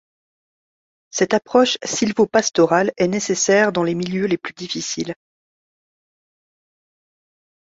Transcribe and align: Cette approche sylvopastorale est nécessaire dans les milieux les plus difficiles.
Cette 1.11 1.35
approche 1.35 1.77
sylvopastorale 1.83 2.91
est 2.97 3.07
nécessaire 3.07 3.71
dans 3.71 3.83
les 3.83 3.93
milieux 3.93 4.25
les 4.25 4.39
plus 4.39 4.53
difficiles. 4.55 5.13